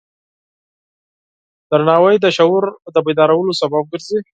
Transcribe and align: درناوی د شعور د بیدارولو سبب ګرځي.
درناوی 1.69 2.15
د 2.21 2.25
شعور 2.37 2.63
د 2.93 2.97
بیدارولو 3.05 3.53
سبب 3.61 3.83
ګرځي. 3.91 4.19